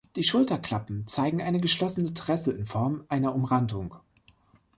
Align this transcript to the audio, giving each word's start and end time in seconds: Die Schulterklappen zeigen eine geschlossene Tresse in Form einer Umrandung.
Die 0.15 0.23
Schulterklappen 0.23 1.05
zeigen 1.05 1.43
eine 1.43 1.59
geschlossene 1.59 2.15
Tresse 2.15 2.53
in 2.53 2.65
Form 2.65 3.05
einer 3.07 3.35
Umrandung. 3.35 3.97